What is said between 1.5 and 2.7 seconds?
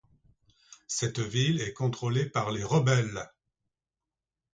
est contrôlée par les